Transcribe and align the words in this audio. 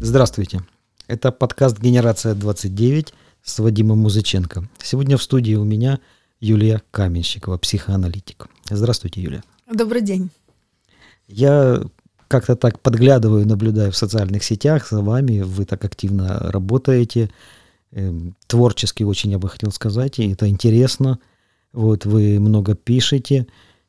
Здравствуйте. 0.00 0.60
Это 1.06 1.32
подкаст 1.32 1.80
«Генерация 1.80 2.34
29» 2.34 3.14
с 3.42 3.58
Вадимом 3.60 4.00
Музыченко. 4.00 4.68
Сегодня 4.82 5.16
в 5.16 5.22
студии 5.22 5.54
у 5.54 5.64
меня 5.64 5.98
Юлия 6.40 6.82
Каменщикова, 6.90 7.56
психоаналитик. 7.56 8.48
Здравствуйте, 8.68 9.22
Юлия. 9.22 9.42
Добрый 9.72 10.02
день. 10.02 10.28
Я 11.26 11.82
как-то 12.28 12.54
так 12.54 12.80
подглядываю, 12.80 13.46
наблюдаю 13.46 13.92
в 13.92 13.96
социальных 13.96 14.44
сетях 14.44 14.90
за 14.90 15.00
вами. 15.00 15.40
Вы 15.40 15.64
так 15.64 15.86
активно 15.86 16.38
работаете. 16.50 17.30
Эм, 17.92 18.34
творчески 18.46 19.02
очень, 19.02 19.30
я 19.32 19.38
бы 19.38 19.48
хотел 19.48 19.70
сказать. 19.70 20.18
И 20.18 20.32
это 20.32 20.48
интересно. 20.48 21.18
Вот 21.72 22.06
вы 22.06 22.40
много 22.40 22.74
пишете. 22.74 23.46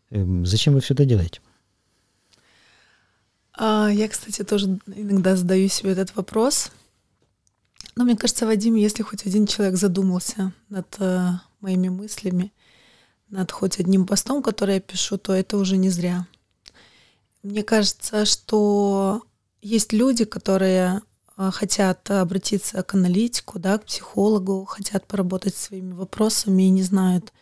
Эм, 0.09 0.45
зачем 0.45 0.73
вы 0.73 0.81
все 0.81 0.93
это 0.93 1.05
делаете? 1.05 1.39
А, 3.53 3.89
я, 3.89 4.07
кстати, 4.09 4.43
тоже 4.43 4.79
иногда 4.87 5.35
задаю 5.35 5.69
себе 5.69 5.91
этот 5.91 6.15
вопрос. 6.15 6.71
Но 7.95 8.03
мне 8.03 8.17
кажется, 8.17 8.45
Вадим, 8.45 8.75
если 8.75 9.03
хоть 9.03 9.25
один 9.25 9.45
человек 9.47 9.77
задумался 9.77 10.51
над 10.69 10.87
э, 10.99 11.29
моими 11.61 11.89
мыслями, 11.89 12.51
над 13.29 13.51
хоть 13.51 13.79
одним 13.79 14.05
постом, 14.05 14.41
который 14.43 14.75
я 14.75 14.81
пишу, 14.81 15.17
то 15.17 15.33
это 15.33 15.57
уже 15.57 15.77
не 15.77 15.89
зря. 15.89 16.27
Мне 17.43 17.63
кажется, 17.63 18.25
что 18.25 19.23
есть 19.61 19.93
люди, 19.93 20.25
которые 20.25 21.01
хотят 21.37 22.09
обратиться 22.11 22.83
к 22.83 22.93
аналитику, 22.93 23.59
да, 23.59 23.77
к 23.77 23.85
психологу, 23.85 24.65
хотят 24.65 25.07
поработать 25.07 25.55
своими 25.55 25.93
вопросами 25.93 26.63
и 26.63 26.69
не 26.69 26.83
знают, 26.83 27.33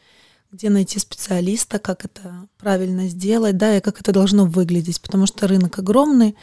где 0.52 0.70
найти 0.70 1.00
специалиста, 1.00 1.80
как 1.80 2.06
это 2.06 2.48
правильно 2.58 3.08
сделать, 3.08 3.58
да, 3.58 3.78
и 3.78 3.82
как 3.82 4.02
это 4.02 4.12
должно 4.12 4.46
выглядеть, 4.46 5.02
потому 5.02 5.26
что 5.26 5.48
рынок 5.48 5.80
огромный, 5.80 6.36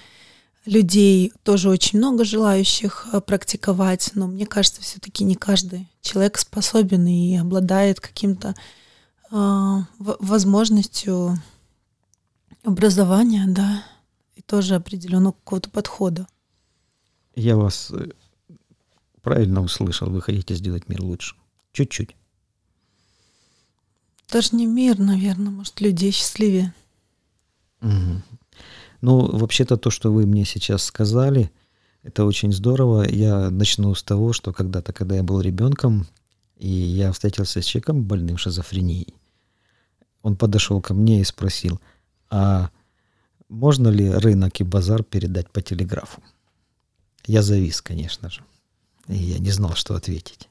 людей 0.64 1.32
тоже 1.42 1.70
очень 1.70 1.98
много 1.98 2.24
желающих 2.24 3.08
э, 3.12 3.20
практиковать, 3.20 4.10
но 4.14 4.26
мне 4.26 4.46
кажется, 4.46 4.82
все-таки 4.82 5.24
не 5.24 5.34
каждый 5.34 5.88
человек 6.00 6.38
способен 6.38 7.06
и 7.06 7.36
обладает 7.36 8.00
каким-то 8.00 8.54
э, 9.30 9.76
возможностью 9.98 11.38
образования, 12.64 13.44
да, 13.48 13.82
и 14.36 14.42
тоже 14.42 14.74
определенного 14.74 15.32
какого-то 15.32 15.70
подхода. 15.70 16.26
Я 17.38 17.56
вас 17.56 17.92
э, 17.92 18.08
правильно 19.22 19.62
услышал. 19.62 20.10
Вы 20.10 20.20
хотите 20.20 20.56
сделать 20.56 20.88
мир 20.88 21.02
лучше. 21.02 21.36
Чуть-чуть. 21.72 22.16
Даже 24.32 24.56
не 24.56 24.66
мир, 24.66 24.98
наверное, 24.98 25.52
может, 25.52 25.80
людей 25.80 26.10
счастливее. 26.10 26.74
Угу. 27.80 28.22
Ну, 29.02 29.38
вообще-то 29.38 29.76
то, 29.76 29.90
что 29.90 30.12
вы 30.12 30.26
мне 30.26 30.44
сейчас 30.44 30.82
сказали, 30.82 31.52
это 32.02 32.24
очень 32.24 32.52
здорово. 32.52 33.08
Я 33.08 33.50
начну 33.50 33.94
с 33.94 34.02
того, 34.02 34.32
что 34.32 34.52
когда-то, 34.52 34.92
когда 34.92 35.14
я 35.14 35.22
был 35.22 35.40
ребенком, 35.40 36.08
и 36.56 36.68
я 36.68 37.12
встретился 37.12 37.62
с 37.62 37.64
человеком 37.64 38.02
больным 38.02 38.36
шизофренией, 38.36 39.14
он 40.22 40.36
подошел 40.36 40.80
ко 40.80 40.92
мне 40.92 41.20
и 41.20 41.24
спросил, 41.24 41.80
а 42.30 42.70
можно 43.48 43.86
ли 43.86 44.10
рынок 44.10 44.60
и 44.60 44.64
базар 44.64 45.04
передать 45.04 45.48
по 45.52 45.62
телеграфу? 45.62 46.20
Я 47.28 47.42
завис, 47.42 47.82
конечно 47.82 48.30
же. 48.30 48.40
И 49.06 49.14
я 49.14 49.38
не 49.38 49.50
знал, 49.50 49.74
что 49.74 49.94
ответить. 49.94 50.48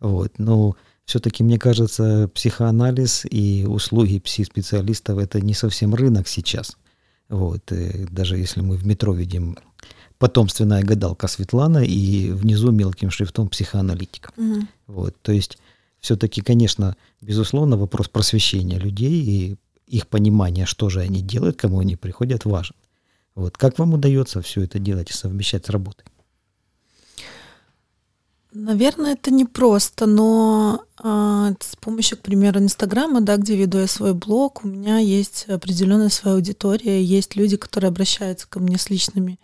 Вот. 0.00 0.38
Но 0.38 0.74
все-таки, 1.04 1.44
мне 1.44 1.58
кажется, 1.58 2.30
психоанализ 2.34 3.26
и 3.30 3.66
услуги 3.68 4.18
пси-специалистов– 4.18 5.18
это 5.22 5.40
не 5.40 5.54
совсем 5.54 5.94
рынок 5.94 6.26
сейчас. 6.26 6.78
Вот. 7.28 7.70
И 7.72 8.06
даже 8.10 8.38
если 8.38 8.62
мы 8.62 8.76
в 8.76 8.86
метро 8.86 9.12
видим 9.12 9.58
потомственная 10.18 10.82
гадалка 10.82 11.28
Светлана 11.28 11.84
и 11.84 12.30
внизу 12.30 12.70
мелким 12.70 13.10
шрифтом 13.10 13.48
психоаналитика. 13.50 14.32
Угу. 14.36 14.66
Вот. 14.86 15.16
То 15.20 15.32
есть 15.32 15.58
все-таки, 16.00 16.40
конечно, 16.40 16.96
безусловно, 17.20 17.76
вопрос 17.76 18.08
просвещения 18.08 18.78
людей 18.78 19.22
и 19.22 19.56
их 19.86 20.06
понимания, 20.06 20.64
что 20.64 20.88
же 20.88 21.00
они 21.00 21.20
делают, 21.20 21.58
кому 21.58 21.80
они 21.80 21.96
приходят, 21.96 22.46
важен. 22.46 22.74
Вот. 23.38 23.56
Как 23.56 23.78
вам 23.78 23.94
удается 23.94 24.42
все 24.42 24.62
это 24.62 24.80
делать 24.80 25.10
и 25.10 25.12
совмещать 25.12 25.64
с 25.64 25.70
работой? 25.70 26.04
Наверное, 28.52 29.12
это 29.12 29.30
не 29.30 29.44
просто, 29.44 30.06
но 30.06 30.82
э, 30.98 31.54
с 31.60 31.76
помощью, 31.76 32.18
к 32.18 32.22
примеру, 32.22 32.58
Инстаграма, 32.58 33.20
да, 33.20 33.36
где 33.36 33.54
веду 33.54 33.78
я 33.78 33.86
свой 33.86 34.12
блог, 34.12 34.64
у 34.64 34.66
меня 34.66 34.98
есть 34.98 35.48
определенная 35.48 36.08
своя 36.08 36.34
аудитория, 36.34 37.00
есть 37.00 37.36
люди, 37.36 37.56
которые 37.56 37.88
обращаются 37.90 38.48
ко 38.48 38.58
мне 38.58 38.76
с 38.76 38.90
личными 38.90 39.38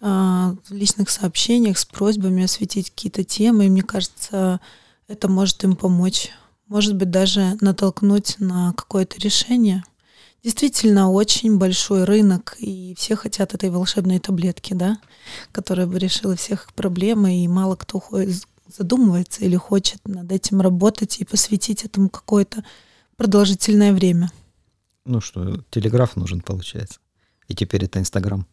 э, 0.00 0.04
в 0.04 0.70
личных 0.70 1.10
сообщениях, 1.10 1.76
с 1.78 1.84
просьбами 1.84 2.44
осветить 2.44 2.90
какие-то 2.90 3.24
темы, 3.24 3.66
и 3.66 3.70
мне 3.70 3.82
кажется, 3.82 4.60
это 5.08 5.26
может 5.26 5.64
им 5.64 5.74
помочь, 5.74 6.30
может 6.68 6.94
быть, 6.94 7.10
даже 7.10 7.58
натолкнуть 7.60 8.36
на 8.38 8.74
какое-то 8.74 9.18
решение. 9.18 9.82
Действительно, 10.44 11.10
очень 11.10 11.56
большой 11.56 12.04
рынок, 12.04 12.56
и 12.58 12.94
все 12.98 13.16
хотят 13.16 13.54
этой 13.54 13.70
волшебной 13.70 14.18
таблетки, 14.18 14.74
да, 14.74 14.98
которая 15.52 15.86
бы 15.86 15.98
решила 15.98 16.36
всех 16.36 16.66
их 16.66 16.74
проблемы, 16.74 17.42
и 17.42 17.48
мало 17.48 17.76
кто 17.76 18.02
задумывается 18.68 19.42
или 19.42 19.56
хочет 19.56 20.06
над 20.06 20.30
этим 20.30 20.60
работать 20.60 21.18
и 21.18 21.24
посвятить 21.24 21.86
этому 21.86 22.10
какое-то 22.10 22.62
продолжительное 23.16 23.94
время. 23.94 24.30
Ну 25.06 25.22
что, 25.22 25.62
телеграф 25.70 26.14
нужен, 26.14 26.42
получается. 26.42 26.98
И 27.48 27.54
теперь 27.54 27.86
это 27.86 27.98
Инстаграм. 27.98 28.46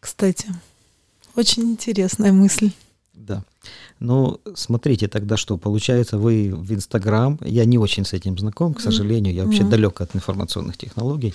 Кстати, 0.00 0.48
очень 1.36 1.64
интересная 1.64 2.32
мысль. 2.32 2.70
Да. 3.14 3.44
Ну, 4.00 4.40
смотрите, 4.54 5.08
тогда 5.08 5.36
что, 5.36 5.58
получается, 5.58 6.18
вы 6.18 6.52
в 6.54 6.72
Инстаграм, 6.72 7.38
я 7.44 7.64
не 7.64 7.78
очень 7.78 8.04
с 8.04 8.12
этим 8.12 8.38
знаком, 8.38 8.74
к 8.74 8.80
сожалению, 8.80 9.34
я 9.34 9.44
вообще 9.44 9.62
mm-hmm. 9.62 9.68
далек 9.68 10.00
от 10.00 10.16
информационных 10.16 10.76
технологий. 10.76 11.34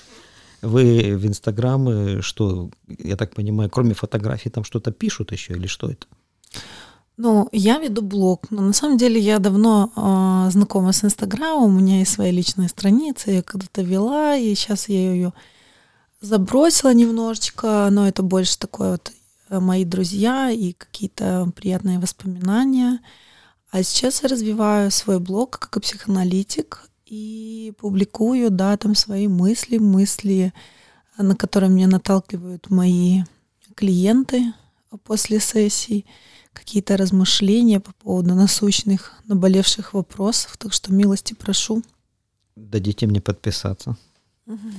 Вы 0.62 1.16
в 1.16 1.26
Инстаграм, 1.28 1.88
э, 1.88 2.22
что, 2.22 2.70
я 2.88 3.16
так 3.16 3.36
понимаю, 3.36 3.70
кроме 3.70 3.94
фотографий 3.94 4.50
там 4.50 4.64
что-то 4.64 4.92
пишут 4.92 5.32
еще 5.32 5.54
или 5.54 5.68
что 5.68 5.90
это? 5.90 6.08
Ну, 7.16 7.48
я 7.52 7.80
веду 7.80 8.02
блог, 8.02 8.52
но 8.52 8.62
на 8.62 8.74
самом 8.74 8.98
деле 8.98 9.20
я 9.20 9.40
давно 9.40 9.92
э, 9.96 10.52
знакома 10.52 10.92
с 10.92 11.04
Инстаграмом, 11.04 11.76
у 11.76 11.80
меня 11.80 12.00
есть 12.00 12.12
своя 12.12 12.32
личная 12.32 12.68
страница, 12.68 13.32
я 13.32 13.42
когда-то 13.42 13.82
вела, 13.82 14.36
и 14.36 14.54
сейчас 14.56 14.90
я 14.90 15.14
ее 15.14 15.34
забросила 16.22 16.94
немножечко, 16.94 17.90
но 17.92 18.08
это 18.08 18.24
больше 18.24 18.58
такое 18.58 18.92
вот 18.92 19.12
мои 19.50 19.86
друзья 19.86 20.50
и 20.52 20.74
какие-то 20.74 21.52
приятные 21.56 22.00
воспоминания. 22.00 23.00
А 23.72 23.84
сейчас 23.84 24.24
я 24.24 24.30
развиваю 24.30 24.92
свой 24.92 25.20
блог 25.20 25.60
как 25.60 25.82
психоаналитик 25.82 26.90
и 27.06 27.74
публикую, 27.80 28.50
да, 28.50 28.78
там 28.78 28.96
свои 28.96 29.28
мысли, 29.28 29.78
мысли, 29.78 30.54
на 31.18 31.36
которые 31.36 31.70
меня 31.70 31.88
наталкивают 31.88 32.70
мои 32.70 33.24
клиенты 33.76 34.54
после 35.04 35.40
сессий, 35.40 36.06
какие-то 36.54 36.98
размышления 36.98 37.80
по 37.80 37.94
поводу 37.94 38.34
насущных, 38.34 39.14
наболевших 39.26 39.94
вопросов. 39.94 40.58
Так 40.58 40.74
что 40.74 40.92
милости 40.92 41.34
прошу. 41.34 41.84
Дадите 42.56 43.06
мне 43.06 43.22
подписаться. 43.22 43.96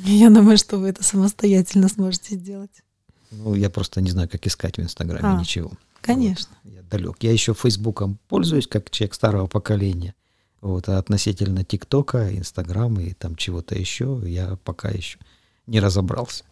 Я 0.05 0.31
думаю, 0.31 0.59
что 0.59 0.79
вы 0.79 0.89
это 0.89 1.05
самостоятельно 1.05 1.89
сможете 1.89 2.35
сделать. 2.35 2.83
Ну, 3.31 3.55
я 3.55 3.71
просто 3.71 4.01
не 4.01 4.11
знаю, 4.11 4.29
как 4.29 4.47
искать 4.47 4.79
в 4.79 4.81
Инстаграме 4.81 5.37
а, 5.37 5.41
ничего. 5.41 5.73
Конечно. 6.01 6.57
Вот. 6.65 6.73
Я 6.73 6.83
далек. 6.83 7.17
Я 7.21 7.33
еще 7.33 7.55
Фейсбуком 7.55 8.19
пользуюсь, 8.29 8.67
как 8.67 8.91
человек 8.91 9.15
старого 9.15 9.47
поколения. 9.47 10.15
Вот, 10.61 10.89
а 10.89 10.99
относительно 10.99 11.65
ТикТока, 11.65 12.37
Инстаграма 12.37 13.03
и 13.03 13.15
там 13.15 13.37
чего-то 13.37 13.77
еще, 13.77 14.21
я 14.25 14.57
пока 14.65 14.89
еще 14.89 15.19
не 15.67 15.79
разобрался. 15.79 16.45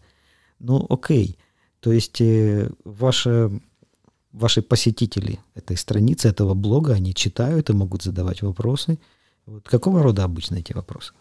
Ну, 0.59 0.85
окей. 0.89 1.37
То 1.81 1.91
есть 1.91 2.21
э, 2.21 2.69
ваши, 2.85 3.51
ваши 4.31 4.61
посетители 4.61 5.39
этой 5.55 5.75
страницы, 5.77 6.29
этого 6.29 6.53
блога, 6.53 6.93
они 6.93 7.13
читают 7.13 7.69
и 7.69 7.73
могут 7.73 8.03
задавать 8.03 8.41
вопросы. 8.41 8.97
Вот 9.45 9.67
какого 9.67 10.01
рода 10.01 10.23
обычно 10.23 10.55
эти 10.55 10.73
вопросы? 10.73 11.13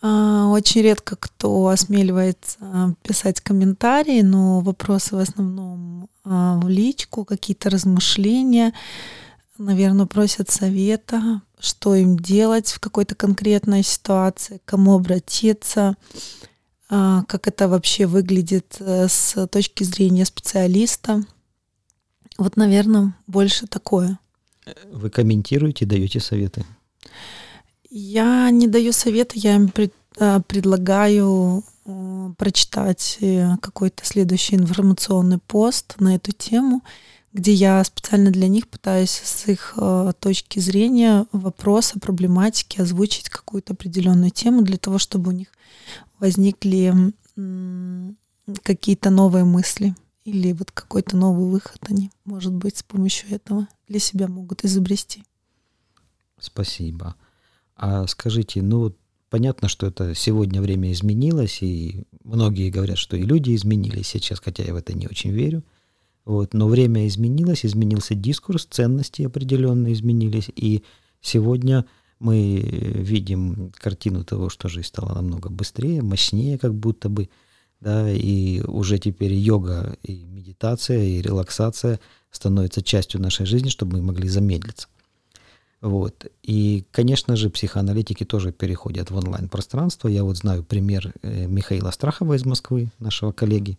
А, 0.00 0.46
очень 0.48 0.82
редко 0.82 1.16
кто 1.16 1.68
осмеливается 1.68 2.94
писать 3.02 3.40
комментарии, 3.40 4.22
но 4.22 4.60
вопросы 4.60 5.16
в 5.16 5.18
основном 5.18 6.08
а, 6.24 6.58
в 6.60 6.68
личку, 6.68 7.24
какие-то 7.24 7.70
размышления, 7.70 8.74
наверное, 9.56 10.06
просят 10.06 10.50
совета, 10.50 11.42
что 11.58 11.94
им 11.94 12.18
делать 12.18 12.68
в 12.68 12.78
какой-то 12.78 13.16
конкретной 13.16 13.82
ситуации, 13.82 14.58
к 14.58 14.64
кому 14.64 14.94
обратиться, 14.94 15.96
а, 16.88 17.24
как 17.24 17.48
это 17.48 17.66
вообще 17.66 18.06
выглядит 18.06 18.76
э, 18.80 19.08
с 19.08 19.46
точки 19.48 19.84
зрения 19.84 20.24
специалиста. 20.24 21.22
Вот, 22.38 22.56
наверное, 22.56 23.14
больше 23.26 23.66
такое. 23.66 24.18
Вы 24.90 25.10
комментируете, 25.10 25.86
даете 25.86 26.20
советы? 26.20 26.64
Я 27.90 28.50
не 28.50 28.66
даю 28.66 28.92
совета, 28.92 29.32
я 29.36 29.56
им 29.56 29.72
а, 30.18 30.40
предлагаю 30.40 31.64
а, 31.86 32.32
прочитать 32.36 33.16
э, 33.20 33.56
какой-то 33.62 34.04
следующий 34.04 34.56
информационный 34.56 35.38
пост 35.38 35.94
на 35.98 36.16
эту 36.16 36.32
тему, 36.32 36.82
где 37.32 37.52
я 37.52 37.82
специально 37.84 38.30
для 38.30 38.48
них 38.48 38.68
пытаюсь 38.68 39.10
с 39.10 39.48
их 39.48 39.74
а, 39.76 40.12
точки 40.12 40.58
зрения 40.58 41.26
вопроса, 41.32 41.98
проблематики 41.98 42.80
озвучить 42.80 43.30
какую-то 43.30 43.72
определенную 43.72 44.30
тему 44.30 44.62
для 44.62 44.76
того, 44.76 44.98
чтобы 44.98 45.30
у 45.30 45.34
них 45.34 45.48
возникли 46.18 46.94
какие-то 48.64 49.10
новые 49.10 49.44
мысли 49.44 49.94
или 50.24 50.52
вот 50.52 50.72
какой-то 50.72 51.16
новый 51.16 51.48
выход 51.48 51.78
они, 51.88 52.10
может 52.24 52.52
быть, 52.52 52.76
с 52.76 52.82
помощью 52.82 53.30
этого 53.30 53.66
для 53.86 53.98
себя 53.98 54.28
могут 54.28 54.64
изобрести. 54.64 55.24
Спасибо. 56.38 57.14
А 57.78 58.06
скажите, 58.08 58.60
ну 58.60 58.92
понятно, 59.30 59.68
что 59.68 59.86
это 59.86 60.14
сегодня 60.14 60.60
время 60.60 60.90
изменилось, 60.92 61.62
и 61.62 62.02
многие 62.24 62.70
говорят, 62.70 62.98
что 62.98 63.16
и 63.16 63.22
люди 63.22 63.54
изменились 63.54 64.08
сейчас, 64.08 64.40
хотя 64.40 64.64
я 64.64 64.74
в 64.74 64.76
это 64.76 64.94
не 64.94 65.06
очень 65.06 65.30
верю. 65.30 65.62
Вот, 66.24 66.54
но 66.54 66.66
время 66.66 67.06
изменилось, 67.06 67.64
изменился 67.64 68.14
дискурс, 68.14 68.66
ценности 68.66 69.22
определенно 69.22 69.92
изменились, 69.92 70.50
и 70.54 70.82
сегодня 71.20 71.86
мы 72.18 72.60
видим 72.60 73.72
картину 73.76 74.24
того, 74.24 74.50
что 74.50 74.68
жизнь 74.68 74.88
стала 74.88 75.14
намного 75.14 75.48
быстрее, 75.48 76.02
мощнее, 76.02 76.58
как 76.58 76.74
будто 76.74 77.08
бы, 77.08 77.30
да, 77.80 78.10
и 78.10 78.60
уже 78.62 78.98
теперь 78.98 79.32
йога 79.32 79.96
и 80.02 80.24
медитация 80.24 81.02
и 81.02 81.22
релаксация 81.22 82.00
становятся 82.32 82.82
частью 82.82 83.22
нашей 83.22 83.46
жизни, 83.46 83.68
чтобы 83.68 83.98
мы 83.98 84.02
могли 84.02 84.28
замедлиться. 84.28 84.88
Вот. 85.80 86.26
И, 86.42 86.84
конечно 86.90 87.36
же, 87.36 87.50
психоаналитики 87.50 88.24
тоже 88.24 88.52
переходят 88.52 89.10
в 89.10 89.16
онлайн-пространство. 89.16 90.08
Я 90.08 90.24
вот 90.24 90.36
знаю 90.36 90.64
пример 90.64 91.12
э, 91.22 91.46
Михаила 91.46 91.90
Страхова 91.92 92.34
из 92.34 92.44
Москвы, 92.44 92.90
нашего 92.98 93.30
коллеги, 93.30 93.78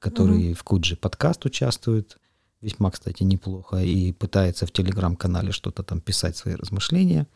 который 0.00 0.50
mm-hmm. 0.50 0.54
в 0.54 0.64
Куджи 0.64 0.96
подкаст 0.96 1.44
участвует, 1.44 2.18
весьма, 2.60 2.90
кстати, 2.90 3.22
неплохо, 3.22 3.76
и 3.76 4.12
пытается 4.12 4.66
в 4.66 4.72
телеграм-канале 4.72 5.52
что-то 5.52 5.84
там 5.84 6.00
писать, 6.00 6.36
свои 6.36 6.54
размышления. 6.54 7.28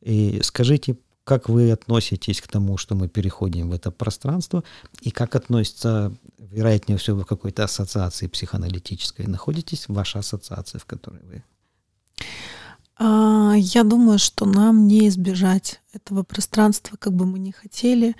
И 0.00 0.40
скажите, 0.44 0.96
как 1.24 1.48
вы 1.48 1.72
относитесь 1.72 2.40
к 2.40 2.46
тому, 2.46 2.76
что 2.76 2.94
мы 2.94 3.08
переходим 3.08 3.70
в 3.70 3.72
это 3.72 3.90
пространство, 3.90 4.62
и 5.00 5.10
как 5.10 5.34
относится, 5.34 6.14
вероятнее 6.38 6.98
всего, 6.98 7.22
в 7.22 7.26
какой-то 7.26 7.64
ассоциации 7.64 8.28
психоаналитической? 8.28 9.26
Находитесь 9.26 9.88
в 9.88 9.94
вашей 9.94 10.20
ассоциации, 10.20 10.78
в 10.78 10.84
которой 10.84 11.22
вы? 11.24 11.42
А, 12.96 13.54
я 13.56 13.82
думаю, 13.82 14.18
что 14.18 14.46
нам 14.46 14.86
не 14.86 15.08
избежать 15.08 15.80
этого 15.92 16.22
пространства, 16.22 16.96
как 16.96 17.12
бы 17.12 17.26
мы 17.26 17.38
ни 17.38 17.50
хотели. 17.50 18.14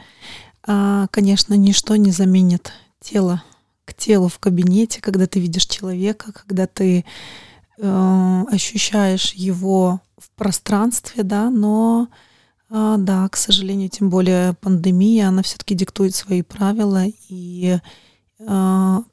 А, 0.66 1.06
конечно, 1.08 1.54
ничто 1.54 1.96
не 1.96 2.10
заменит 2.10 2.72
тело 3.00 3.42
к 3.84 3.94
телу 3.94 4.28
в 4.28 4.38
кабинете, 4.38 5.00
когда 5.00 5.26
ты 5.26 5.38
видишь 5.38 5.66
человека, 5.66 6.32
когда 6.32 6.66
ты 6.66 7.04
э, 7.76 8.44
ощущаешь 8.50 9.34
его 9.34 10.00
в 10.16 10.30
пространстве, 10.30 11.22
да, 11.22 11.50
но 11.50 12.08
а, 12.70 12.96
да, 12.96 13.28
к 13.28 13.36
сожалению, 13.36 13.90
тем 13.90 14.08
более 14.08 14.54
пандемия, 14.54 15.28
она 15.28 15.42
все-таки 15.42 15.74
диктует 15.74 16.14
свои 16.14 16.40
правила, 16.40 17.04
и 17.28 17.78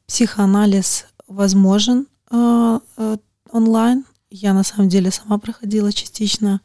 психоанализ 0.07 1.05
возможен 1.27 2.07
э, 2.31 2.79
онлайн. 3.51 4.05
Я 4.31 4.53
на 4.53 4.63
самом 4.63 4.87
деле 4.87 5.11
сама 5.11 5.37
проходила 5.37 5.91
частично 5.91 6.61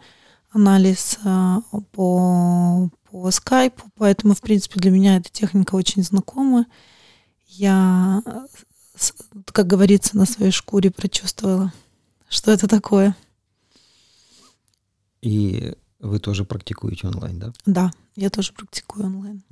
анализ 0.51 1.19
э, 1.25 1.57
по, 1.91 2.89
по 3.11 3.31
скайпу, 3.33 3.91
поэтому, 3.97 4.35
в 4.35 4.41
принципе, 4.41 4.79
для 4.79 4.93
меня 4.93 5.17
эта 5.17 5.31
техника 5.31 5.75
очень 5.75 6.05
знакома. 6.05 6.67
Я, 7.49 8.23
как 9.47 9.67
говорится, 9.67 10.17
на 10.17 10.27
своей 10.27 10.53
шкуре 10.53 10.93
прочувствовала, 10.93 11.73
что 12.29 12.53
это 12.53 12.69
такое. 12.69 13.17
И 15.21 15.75
вы 15.99 16.21
тоже 16.21 16.45
практикуете 16.45 17.09
онлайн, 17.09 17.41
да? 17.41 17.53
Да, 17.67 17.91
я 18.15 18.31
тоже 18.31 18.53
практикую 18.53 19.07
онлайн. 19.07 19.43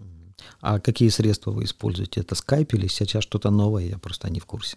А 0.61 0.79
какие 0.79 1.09
средства 1.09 1.51
вы 1.51 1.65
используете? 1.65 2.21
Это 2.21 2.37
Skype 2.37 2.77
или 2.77 2.87
сейчас 2.87 3.25
что-то 3.25 3.51
новое? 3.51 3.87
Я 3.87 3.99
просто 3.99 4.31
не 4.31 4.39
в 4.39 4.47
курсе. 4.47 4.77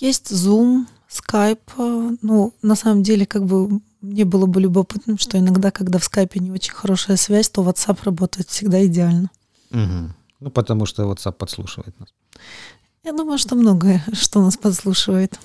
Есть 0.00 0.32
Zoom, 0.32 0.86
Skype. 1.08 2.18
Ну, 2.22 2.54
на 2.62 2.74
самом 2.74 3.02
деле, 3.02 3.26
как 3.26 3.44
бы 3.44 3.80
мне 4.00 4.24
было 4.24 4.46
бы 4.46 4.60
любопытным, 4.60 5.18
что 5.18 5.38
иногда, 5.38 5.70
когда 5.70 5.98
в 5.98 6.10
Skype 6.10 6.38
не 6.38 6.50
очень 6.50 6.72
хорошая 6.72 7.16
связь, 7.16 7.50
то 7.50 7.62
WhatsApp 7.62 7.98
работает 8.04 8.48
всегда 8.48 8.84
идеально. 8.86 9.30
Угу. 9.70 10.14
Ну, 10.40 10.50
потому 10.50 10.86
что 10.86 11.04
WhatsApp 11.04 11.32
подслушивает 11.32 11.98
нас. 12.00 12.08
Я 13.04 13.12
думаю, 13.12 13.38
что 13.38 13.56
многое, 13.56 14.02
что 14.12 14.40
нас 14.40 14.56
подслушивает. 14.56 15.38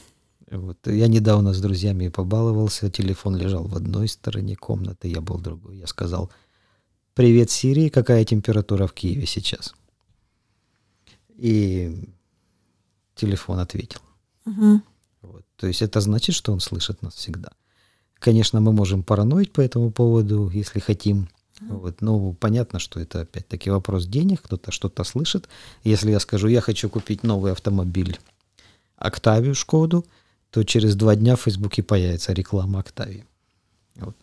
Вот. 0.50 0.78
Я 0.86 1.08
недавно 1.08 1.54
с 1.54 1.60
друзьями 1.60 2.08
побаловался, 2.08 2.90
телефон 2.90 3.36
лежал 3.36 3.68
в 3.68 3.76
одной 3.76 4.08
стороне 4.08 4.56
комнаты, 4.56 5.10
я 5.10 5.20
был 5.20 5.38
другой. 5.40 5.78
Я 5.78 5.88
сказал, 5.88 6.32
привет, 7.14 7.52
Сирии, 7.52 7.90
какая 7.90 8.24
температура 8.24 8.88
в 8.88 8.94
Киеве 8.94 9.26
сейчас? 9.26 9.74
И 11.36 12.10
телефон 13.16 13.60
ответил. 13.60 14.00
Угу. 14.46 14.82
Вот. 15.22 15.46
То 15.58 15.68
есть 15.68 15.82
это 15.82 16.02
значит, 16.02 16.36
что 16.36 16.54
он 16.54 16.60
слышит 16.60 17.02
нас 17.02 17.16
всегда. 17.16 17.50
Конечно, 18.20 18.62
мы 18.62 18.72
можем 18.72 19.04
параноить 19.04 19.52
по 19.52 19.62
этому 19.62 19.92
поводу, 19.92 20.50
если 20.50 20.80
хотим. 20.80 21.30
Вот. 21.62 22.02
Но 22.02 22.34
понятно, 22.34 22.80
что 22.80 23.00
это 23.00 23.22
опять-таки 23.22 23.70
вопрос 23.70 24.06
денег, 24.06 24.42
кто-то 24.42 24.72
что-то 24.72 25.04
слышит. 25.04 25.48
Если 25.84 26.12
я 26.12 26.20
скажу, 26.20 26.48
я 26.48 26.62
хочу 26.62 26.90
купить 26.90 27.24
новый 27.24 27.52
автомобиль 27.52 28.20
Октавию 28.98 29.56
Шкоду, 29.56 30.06
то 30.52 30.64
через 30.64 30.96
два 30.96 31.16
дня 31.16 31.36
в 31.36 31.42
Фейсбуке 31.42 31.84
появится 31.84 32.34
реклама 32.34 32.80
Октавии. 32.80 33.26
Вот. 33.96 34.16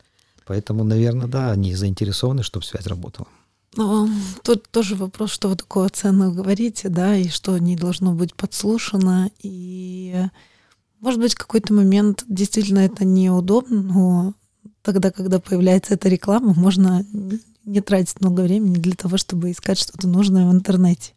Поэтому, 0.46 0.84
наверное, 0.84 1.26
да, 1.26 1.52
они 1.52 1.74
заинтересованы, 1.74 2.42
чтобы 2.42 2.64
связь 2.64 2.86
работала. 2.86 3.28
Но 3.74 4.08
тут 4.42 4.69
тоже 4.70 4.96
вопрос, 4.96 5.30
что 5.30 5.48
вы 5.48 5.56
такое 5.56 5.88
ценное 5.88 6.30
говорите, 6.30 6.88
да, 6.88 7.16
и 7.16 7.28
что 7.28 7.56
не 7.58 7.76
должно 7.76 8.12
быть 8.12 8.34
подслушано. 8.34 9.30
И, 9.42 10.14
может 11.00 11.20
быть, 11.20 11.34
в 11.34 11.38
какой-то 11.38 11.72
момент 11.72 12.24
действительно 12.28 12.80
это 12.80 13.04
неудобно, 13.06 13.82
но 13.82 14.34
тогда, 14.82 15.10
когда 15.10 15.41
появляется 15.41 15.94
эта 15.94 16.08
реклама, 16.08 16.52
можно 16.55 17.05
не 17.64 17.81
тратить 17.81 18.20
много 18.20 18.43
времени 18.43 18.74
для 18.74 18.94
того, 18.94 19.17
чтобы 19.17 19.50
искать 19.50 19.79
что-то 19.79 20.06
нужное 20.06 20.48
в 20.48 20.52
интернете. 20.52 21.12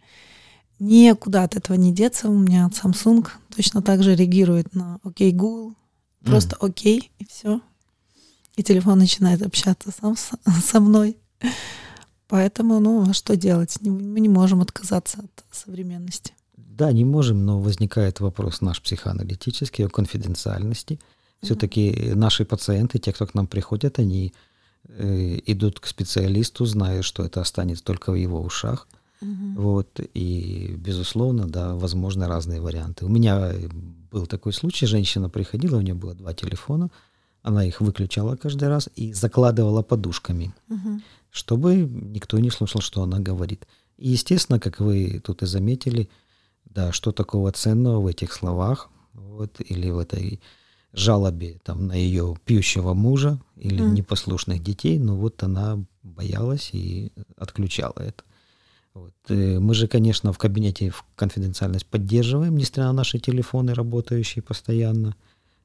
Никуда 0.79 1.43
от 1.43 1.55
этого 1.55 1.75
не 1.75 1.91
деться. 1.91 2.29
У 2.29 2.37
меня 2.37 2.69
Samsung 2.71 3.27
точно 3.55 3.81
так 3.81 4.03
же 4.03 4.15
реагирует 4.15 4.75
на 4.75 4.99
«Окей, 5.03 5.31
Google». 5.31 5.73
Просто 6.23 6.55
«Окей» 6.59 7.11
и 7.19 7.25
все. 7.25 7.61
И 8.55 8.63
телефон 8.63 8.99
начинает 8.99 9.41
общаться 9.41 9.91
сам 9.91 10.15
со 10.15 10.79
мной. 10.79 11.17
Поэтому, 12.27 12.79
ну, 12.79 13.09
а 13.09 13.13
что 13.13 13.35
делать? 13.35 13.77
Мы 13.81 14.19
не 14.19 14.29
можем 14.29 14.61
отказаться 14.61 15.19
от 15.19 15.43
современности. 15.51 16.33
Да, 16.57 16.91
не 16.91 17.05
можем, 17.05 17.45
но 17.45 17.59
возникает 17.59 18.19
вопрос 18.19 18.61
наш 18.61 18.81
психоаналитический 18.81 19.85
о 19.85 19.89
конфиденциальности. 19.89 20.99
Все-таки 21.41 21.91
mm-hmm. 21.91 22.15
наши 22.15 22.45
пациенты, 22.45 22.99
те, 22.99 23.13
кто 23.13 23.27
к 23.27 23.35
нам 23.35 23.47
приходят, 23.47 23.99
они 23.99 24.33
э, 24.87 25.39
идут 25.45 25.79
к 25.79 25.85
специалисту, 25.85 26.65
зная, 26.65 27.01
что 27.01 27.23
это 27.23 27.41
останется 27.41 27.83
только 27.83 28.11
в 28.11 28.15
его 28.15 28.41
ушах. 28.41 28.87
Угу. 29.21 29.61
Вот, 29.61 29.99
и, 30.13 30.75
безусловно, 30.77 31.47
да, 31.47 31.75
возможны 31.75 32.27
разные 32.27 32.61
варианты. 32.61 33.05
У 33.05 33.09
меня 33.09 33.53
был 34.11 34.27
такой 34.27 34.53
случай, 34.53 34.85
женщина 34.85 35.29
приходила, 35.29 35.77
у 35.77 35.81
нее 35.81 35.93
было 35.93 36.13
два 36.13 36.33
телефона, 36.33 36.89
она 37.41 37.65
их 37.65 37.81
выключала 37.81 38.35
каждый 38.35 38.67
раз 38.67 38.89
и 38.95 39.13
закладывала 39.13 39.81
подушками, 39.83 40.53
угу. 40.69 41.01
Чтобы 41.35 41.75
никто 41.75 42.39
не 42.39 42.49
слушал, 42.49 42.79
что 42.79 43.03
она 43.03 43.19
говорит. 43.19 43.67
И, 43.97 44.09
естественно, 44.09 44.57
как 44.57 44.79
вы 44.79 45.19
тут 45.21 45.43
и 45.43 45.45
заметили, 45.45 46.09
да, 46.63 46.93
что 46.93 47.11
такого 47.11 47.51
ценного 47.51 47.99
в 47.99 48.07
этих 48.07 48.31
словах, 48.31 48.89
вот, 49.11 49.59
или 49.59 49.89
в 49.89 49.99
этой 49.99 50.39
жалобе 50.93 51.59
там, 51.65 51.87
на 51.87 51.93
ее 51.93 52.37
пьющего 52.45 52.93
мужа 52.93 53.37
или 53.57 53.83
mm. 53.83 53.89
непослушных 53.89 54.63
детей, 54.63 54.97
но 54.97 55.17
вот 55.17 55.43
она 55.43 55.83
боялась 56.03 56.69
и 56.71 57.11
отключала 57.35 57.97
это. 57.97 58.23
Вот. 58.93 59.13
Э, 59.27 59.59
мы 59.59 59.73
же, 59.73 59.89
конечно, 59.89 60.31
в 60.31 60.37
кабинете 60.37 60.89
в 60.89 61.03
конфиденциальность 61.17 61.85
поддерживаем, 61.85 62.55
несмотря 62.55 62.85
на 62.85 62.93
наши 62.93 63.19
телефоны, 63.19 63.73
работающие 63.73 64.41
постоянно. 64.41 65.17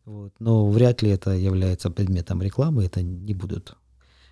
Вот. 0.04 0.32
Но 0.40 0.68
вряд 0.68 1.02
ли 1.02 1.10
это 1.10 1.30
является 1.30 1.90
предметом 1.90 2.42
рекламы. 2.42 2.84
Это 2.84 3.02
не 3.02 3.34
будут, 3.34 3.76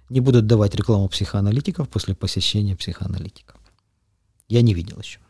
не 0.08 0.20
будут 0.20 0.46
давать 0.46 0.74
рекламу 0.74 1.08
психоаналитиков 1.08 1.88
после 1.88 2.14
посещения 2.14 2.76
психоаналитиков. 2.76 3.60
Я 4.48 4.62
не 4.62 4.74
видел 4.74 4.98
еще. 5.00 5.20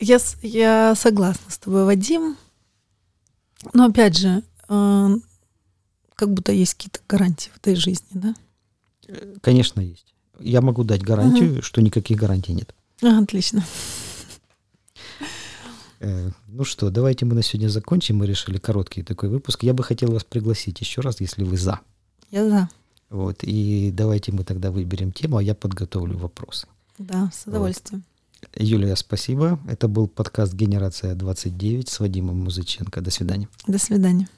Я, 0.00 0.18
я 0.42 0.94
согласна 0.96 1.50
с 1.50 1.58
тобой, 1.58 1.84
Вадим. 1.84 2.36
Но 3.72 3.86
опять 3.86 4.18
же, 4.18 4.42
э, 4.68 5.08
как 6.14 6.32
будто 6.32 6.52
есть 6.52 6.74
какие-то 6.74 7.00
гарантии 7.08 7.50
в 7.50 7.56
этой 7.56 7.76
жизни, 7.76 8.06
да? 8.12 8.34
Конечно, 9.40 9.80
есть. 9.80 10.14
Я 10.40 10.60
могу 10.60 10.84
дать 10.84 11.02
гарантию, 11.02 11.54
угу. 11.54 11.62
что 11.62 11.80
никаких 11.80 12.18
гарантий 12.18 12.52
нет. 12.52 12.74
А, 13.02 13.20
отлично. 13.22 13.64
Э, 16.04 16.30
ну 16.48 16.64
что, 16.64 16.90
давайте 16.90 17.24
мы 17.24 17.34
на 17.34 17.42
сегодня 17.42 17.68
закончим. 17.68 18.16
Мы 18.16 18.26
решили 18.26 18.58
короткий 18.58 19.02
такой 19.02 19.28
выпуск. 19.28 19.62
Я 19.62 19.72
бы 19.72 19.82
хотел 19.82 20.12
вас 20.12 20.24
пригласить 20.24 20.80
еще 20.80 21.00
раз, 21.00 21.20
если 21.20 21.44
вы 21.44 21.56
за. 21.56 21.80
Я 22.30 22.48
за. 22.48 22.68
Вот, 23.10 23.38
и 23.42 23.90
давайте 23.92 24.32
мы 24.32 24.44
тогда 24.44 24.70
выберем 24.70 25.12
тему, 25.12 25.36
а 25.36 25.42
я 25.42 25.54
подготовлю 25.54 26.18
вопросы. 26.18 26.66
Да, 26.98 27.30
с 27.32 27.46
удовольствием. 27.46 28.02
Вот. 28.42 28.62
Юлия, 28.62 28.96
спасибо. 28.96 29.58
Это 29.68 29.88
был 29.88 30.06
подкаст 30.06 30.52
«Генерация 30.52 31.14
29» 31.14 31.88
с 31.88 32.00
Вадимом 32.00 32.38
Музыченко. 32.38 33.00
До 33.00 33.10
свидания. 33.10 33.48
До 33.66 33.78
свидания. 33.78 34.28